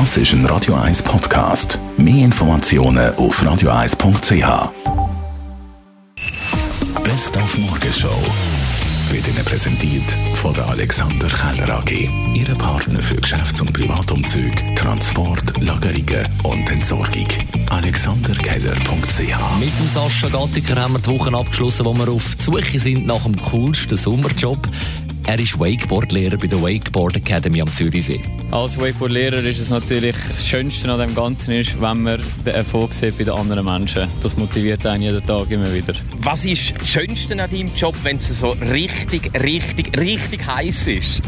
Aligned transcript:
Das 0.00 0.16
ist 0.16 0.32
ein 0.32 0.44
Radio 0.46 0.74
1 0.74 1.04
Podcast. 1.04 1.78
Mehr 1.96 2.24
Informationen 2.24 3.14
auf 3.14 3.40
radio1.ch. 3.40 4.72
Best 7.04 7.38
auf 7.38 7.56
Morgenshow 7.58 8.08
wird 9.10 9.28
Ihnen 9.28 9.44
präsentiert 9.44 10.02
von 10.34 10.52
der 10.52 10.66
Alexander 10.66 11.28
Keller 11.28 11.78
AG. 11.78 12.10
Ihre 12.34 12.56
Partner 12.56 13.00
für 13.00 13.14
Geschäfts- 13.14 13.60
und 13.60 13.72
Privatumzug, 13.72 14.50
Transport, 14.74 15.62
Lagerungen 15.62 16.26
und 16.42 16.68
Entsorgung. 16.68 17.28
AlexanderKeller.ch 17.70 19.60
Mit 19.60 19.78
dem 19.78 19.86
Sascha 19.86 20.26
Gattiker 20.28 20.74
haben 20.74 20.94
wir 20.94 20.98
die 20.98 21.10
Woche 21.10 21.32
abgeschlossen, 21.32 21.86
wo 21.86 21.94
wir 21.94 22.08
auf 22.08 22.34
die 22.34 22.42
Suche 22.42 22.80
sind 22.80 23.06
nach 23.06 23.22
dem 23.22 23.40
coolsten 23.40 23.96
Sommerjob. 23.96 24.58
Er 25.26 25.38
ist 25.38 25.58
Wakeboard-Lehrer 25.58 26.36
bei 26.36 26.46
der 26.46 26.60
Wakeboard 26.60 27.16
Academy 27.16 27.62
am 27.62 27.72
Zürichsee. 27.72 28.20
Als 28.50 28.78
Wakeboard-Lehrer 28.78 29.38
ist 29.38 29.58
es 29.58 29.70
natürlich 29.70 30.14
das 30.28 30.46
Schönste 30.46 30.92
an 30.92 31.00
dem 31.00 31.14
Ganzen, 31.14 31.52
ist, 31.52 31.80
wenn 31.80 32.02
man 32.02 32.20
den 32.44 32.54
Erfolg 32.54 32.92
sieht 32.92 33.16
bei 33.16 33.24
den 33.24 33.32
anderen 33.32 33.64
Menschen. 33.64 34.06
Das 34.20 34.36
motiviert 34.36 34.84
einen 34.84 35.02
jeden 35.02 35.24
Tag 35.26 35.50
immer 35.50 35.72
wieder. 35.72 35.94
Was 36.20 36.44
ist 36.44 36.74
das 36.78 36.88
Schönste 36.88 37.32
an 37.42 37.50
deinem 37.50 37.74
Job, 37.74 37.94
wenn 38.02 38.18
es 38.18 38.38
so 38.38 38.50
richtig, 38.50 39.30
richtig, 39.42 39.98
richtig 39.98 40.46
heiß 40.46 40.88
ist? 40.88 41.22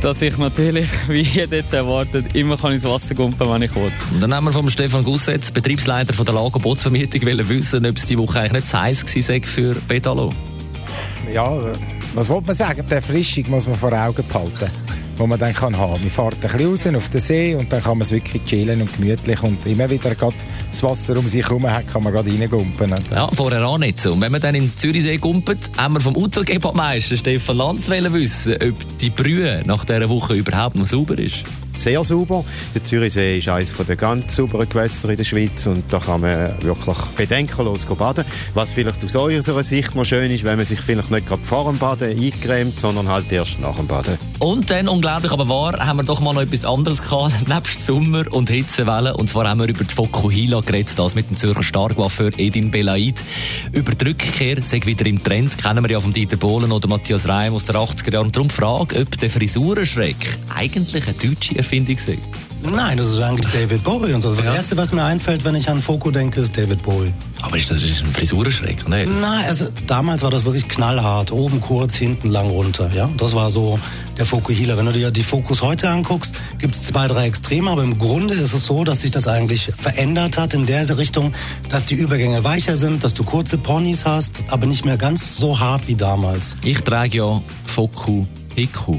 Dass 0.00 0.22
ich 0.22 0.36
natürlich, 0.36 0.88
wie 1.08 1.20
jeder 1.20 1.58
jetzt 1.58 1.72
erwartet, 1.72 2.34
immer 2.34 2.56
kann 2.56 2.72
ins 2.72 2.84
Wasser 2.84 3.14
gumpen, 3.14 3.48
wenn 3.48 3.62
ich 3.62 3.74
will. 3.76 3.92
Und 4.12 4.20
dann 4.20 4.34
haben 4.34 4.44
wir 4.44 4.52
vom 4.52 4.68
Stefan 4.68 5.04
Gussetz, 5.04 5.52
Betriebsleiter 5.52 6.14
von 6.14 6.26
der 6.26 6.34
Lagerbootsvermietung, 6.34 7.20
wissen, 7.48 7.86
ob 7.86 7.96
es 7.96 8.06
die 8.06 8.18
Woche 8.18 8.40
eigentlich 8.40 8.64
nicht 8.64 8.66
zu 8.66 8.80
heiß 8.80 9.04
war 9.04 9.40
für 9.44 9.74
Pedalo. 9.86 10.30
Ja, 11.32 11.60
was 12.14 12.28
wollte 12.28 12.48
man 12.48 12.56
sagen? 12.56 12.84
Die 12.88 12.94
Erfrischung 12.94 13.44
muss 13.50 13.66
man 13.66 13.76
vor 13.76 13.92
Augen 13.92 14.24
behalten, 14.26 14.70
die 15.18 15.26
man 15.26 15.38
dann 15.38 15.54
kann 15.54 15.76
haben. 15.76 16.00
Man 16.00 16.10
fährt 16.10 16.34
ein 16.34 16.70
bisschen 16.72 16.94
raus 16.94 17.02
auf 17.02 17.08
den 17.08 17.20
See 17.20 17.54
und 17.54 17.72
dann 17.72 17.82
kann 17.82 17.98
man 17.98 18.02
es 18.02 18.10
wirklich 18.10 18.44
chillen 18.44 18.80
und 18.80 18.92
gemütlich 18.96 19.42
und 19.42 19.64
immer 19.66 19.88
wieder 19.88 20.14
das 20.14 20.82
Wasser 20.82 21.16
um 21.16 21.26
sich 21.26 21.44
herum 21.44 21.70
hat, 21.70 21.86
kann 21.88 22.02
man 22.02 22.12
gerade 22.12 22.30
reingumpen. 22.30 22.94
Ja, 23.10 23.28
vorher 23.28 23.66
auch 23.66 23.78
nicht 23.78 23.98
so. 23.98 24.12
Und 24.12 24.20
wenn 24.20 24.32
man 24.32 24.40
dann 24.40 24.54
in 24.54 24.76
Zürichsee 24.76 25.18
gumpelt, 25.18 25.70
haben 25.76 25.94
wir 25.94 26.00
vom 26.00 26.16
Autogebadmeister 26.16 27.16
Stefan 27.16 27.56
Lanz 27.56 27.88
wissen, 27.88 28.54
ob 28.54 28.98
die 28.98 29.10
Brühe 29.10 29.62
nach 29.64 29.84
dieser 29.84 30.08
Woche 30.08 30.34
überhaupt 30.34 30.76
noch 30.76 30.86
sauber 30.86 31.18
ist 31.18 31.44
sehr 31.74 32.02
sauber. 32.04 32.44
Der 32.74 32.84
Zürichsee 32.84 33.38
ist 33.38 33.48
eines 33.48 33.72
der 33.76 33.96
ganz 33.96 34.36
sauberen 34.36 34.68
Gewässer 34.68 35.08
in 35.10 35.16
der 35.16 35.24
Schweiz 35.24 35.66
und 35.66 35.84
da 35.90 35.98
kann 35.98 36.20
man 36.20 36.54
wirklich 36.62 36.96
bedenkenlos 37.16 37.86
baden. 37.86 38.24
Was 38.54 38.72
vielleicht 38.72 39.04
aus 39.04 39.16
eurer 39.16 39.62
Sicht 39.62 39.94
mal 39.94 40.04
schön 40.04 40.30
ist, 40.30 40.44
wenn 40.44 40.56
man 40.56 40.66
sich 40.66 40.80
vielleicht 40.80 41.10
nicht 41.10 41.28
gerade 41.28 41.42
vor 41.42 41.64
dem 41.64 41.78
Baden 41.78 42.10
eingecremt, 42.10 42.78
sondern 42.78 43.08
halt 43.08 43.30
erst 43.32 43.60
nach 43.60 43.76
dem 43.76 43.86
Baden. 43.86 44.18
Und 44.38 44.70
dann, 44.70 44.88
unglaublich 44.88 45.32
aber 45.32 45.48
wahr, 45.48 45.78
haben 45.78 45.98
wir 45.98 46.02
doch 46.02 46.20
mal 46.20 46.32
noch 46.32 46.42
etwas 46.42 46.64
anderes 46.64 47.02
gehabt, 47.02 47.34
nebst 47.48 47.82
Sommer 47.82 48.24
und 48.32 48.48
Hitzewellen. 48.48 49.14
Und 49.14 49.28
zwar 49.28 49.48
haben 49.48 49.60
wir 49.60 49.68
über 49.68 49.84
die 49.84 49.94
Fokuhila 49.94 50.60
geredet, 50.60 50.98
das 50.98 51.14
mit 51.14 51.28
dem 51.28 51.36
Zürcher 51.36 51.62
Starkwaffeur 51.62 52.30
Edin 52.38 52.70
Belaid. 52.70 53.22
Über 53.72 53.92
die 53.92 54.06
Rückkehr, 54.06 54.62
sei 54.62 54.80
wieder 54.84 55.06
im 55.06 55.22
Trend, 55.22 55.58
kennen 55.58 55.84
wir 55.84 55.90
ja 55.90 56.00
von 56.00 56.12
Dieter 56.12 56.36
Bohlen 56.36 56.72
oder 56.72 56.88
Matthias 56.88 57.28
Reim 57.28 57.54
aus 57.54 57.66
den 57.66 57.76
80er 57.76 58.12
Jahren. 58.12 58.32
Darum 58.32 58.48
frage, 58.48 59.00
ob 59.00 59.18
der 59.18 59.30
Frisurenschreck 59.30 60.38
eigentlich 60.54 61.06
eine 61.06 61.14
deutsche 61.14 61.58
Erfindung 61.60 61.98
sei. 61.98 62.18
Nein, 62.62 62.98
das 62.98 63.08
ist 63.08 63.20
eigentlich 63.20 63.50
David 63.52 63.82
Bowie 63.82 64.12
und 64.12 64.20
so. 64.20 64.34
Das 64.34 64.44
ja. 64.44 64.54
Erste, 64.54 64.76
was 64.76 64.92
mir 64.92 65.02
einfällt, 65.02 65.44
wenn 65.44 65.54
ich 65.54 65.68
an 65.70 65.80
Foku 65.80 66.10
denke, 66.10 66.42
ist 66.42 66.56
David 66.56 66.82
Bowie. 66.82 67.12
Aber 67.40 67.56
ist 67.56 67.70
das 67.70 67.82
ein 67.82 68.12
Frisurenschreck? 68.12 68.86
Nee. 68.86 69.06
Nein, 69.06 69.44
also 69.48 69.68
damals 69.86 70.22
war 70.22 70.30
das 70.30 70.44
wirklich 70.44 70.68
knallhart. 70.68 71.32
Oben 71.32 71.60
kurz, 71.60 71.94
hinten 71.94 72.28
lang 72.28 72.50
runter. 72.50 72.90
Ja, 72.94 73.08
Das 73.16 73.34
war 73.34 73.50
so 73.50 73.78
der 74.18 74.26
Fokuhila. 74.26 74.76
Wenn 74.76 74.86
du 74.86 74.92
dir 74.92 75.10
die 75.10 75.22
Fokus 75.22 75.62
heute 75.62 75.88
anguckst, 75.88 76.34
gibt 76.58 76.76
es 76.76 76.82
zwei, 76.82 77.08
drei 77.08 77.26
Extreme. 77.26 77.70
Aber 77.70 77.82
im 77.82 77.98
Grunde 77.98 78.34
ist 78.34 78.52
es 78.52 78.66
so, 78.66 78.84
dass 78.84 79.00
sich 79.00 79.10
das 79.10 79.26
eigentlich 79.26 79.72
verändert 79.78 80.36
hat 80.36 80.52
in 80.52 80.66
der 80.66 80.98
Richtung, 80.98 81.32
dass 81.70 81.86
die 81.86 81.94
Übergänge 81.94 82.44
weicher 82.44 82.76
sind, 82.76 83.04
dass 83.04 83.14
du 83.14 83.24
kurze 83.24 83.56
Ponys 83.56 84.04
hast, 84.04 84.44
aber 84.48 84.66
nicht 84.66 84.84
mehr 84.84 84.98
ganz 84.98 85.36
so 85.36 85.58
hart 85.58 85.88
wie 85.88 85.94
damals. 85.94 86.56
Ich 86.62 86.80
trage 86.82 87.18
ja 87.18 87.40
Foku 87.64 88.26
Hiku. 88.54 88.98